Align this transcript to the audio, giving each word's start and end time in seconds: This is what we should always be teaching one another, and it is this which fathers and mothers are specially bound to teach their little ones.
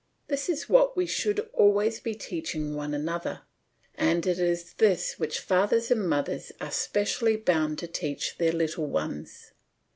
This 0.29 0.49
is 0.49 0.67
what 0.67 0.97
we 0.97 1.05
should 1.05 1.47
always 1.53 1.99
be 1.99 2.15
teaching 2.15 2.73
one 2.73 2.95
another, 2.95 3.41
and 3.93 4.25
it 4.25 4.39
is 4.39 4.73
this 4.79 5.19
which 5.19 5.39
fathers 5.39 5.91
and 5.91 6.09
mothers 6.09 6.51
are 6.59 6.71
specially 6.71 7.35
bound 7.37 7.77
to 7.77 7.87
teach 7.87 8.39
their 8.39 8.51
little 8.51 8.87
ones. 8.87 9.51